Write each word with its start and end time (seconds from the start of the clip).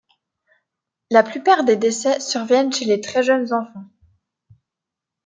La 1.11 1.21
plupart 1.21 1.63
des 1.63 1.75
décès 1.75 2.19
surviennent 2.19 2.73
chez 2.73 2.85
les 2.85 3.01
très 3.01 3.21
jeunes 3.21 3.53
enfants. 3.53 3.85